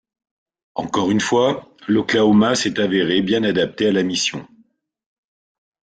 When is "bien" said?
3.21-3.43